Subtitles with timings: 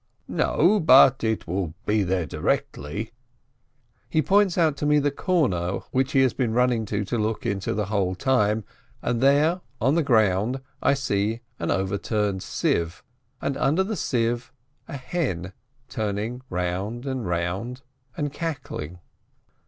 [0.27, 3.11] "No, but it will be there directly."
[4.11, 7.75] Pie points out to me the corner which he has been running to look into
[7.75, 8.63] the whole time,
[9.03, 13.03] and there, on the ground, I see an overturned sieve,
[13.43, 14.51] and under the sieve,
[14.87, 15.53] a hen
[15.87, 17.83] turning round and round
[18.17, 18.97] and cackling.